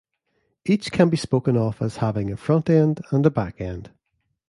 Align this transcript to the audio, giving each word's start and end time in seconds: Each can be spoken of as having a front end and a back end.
Each 0.65 0.91
can 0.91 1.09
be 1.11 1.15
spoken 1.15 1.55
of 1.55 1.79
as 1.79 1.97
having 1.97 2.31
a 2.31 2.35
front 2.35 2.71
end 2.71 3.01
and 3.11 3.23
a 3.23 3.29
back 3.29 3.61
end. 3.61 3.91